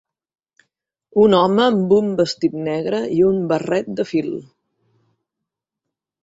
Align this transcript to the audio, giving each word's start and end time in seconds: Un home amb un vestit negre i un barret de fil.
Un 1.23 1.35
home 1.39 1.61
amb 1.65 1.93
un 1.97 2.09
vestit 2.21 2.55
negre 2.69 3.03
i 3.19 3.21
un 3.27 3.37
barret 3.53 3.93
de 4.01 4.07
fil. 4.15 4.33